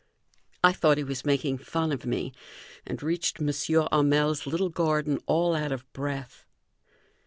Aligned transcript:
I 0.63 0.73
thought 0.73 0.97
he 0.97 1.03
was 1.03 1.23
making 1.25 1.59
fun 1.59 1.91
of 1.91 2.07
me, 2.07 2.33
and 2.87 3.03
reached 3.03 3.39
M. 3.39 3.49
Hamel's 3.91 4.47
little 4.47 4.69
garden 4.69 5.19
all 5.27 5.53
out 5.55 5.71
of 5.71 5.85
breath. 5.93 6.43